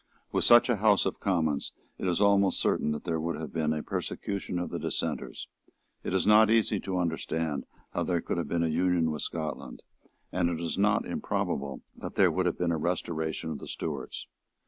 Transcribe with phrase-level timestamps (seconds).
[0.31, 3.71] With such a House of Commons it is almost certain that there would have been
[3.71, 5.47] a persecution of the Dissenters;
[6.03, 9.83] it is not easy to understand how there could have been an union with Scotland;
[10.31, 14.25] and it is not improbable that there would have been a restoration of the Stuarts.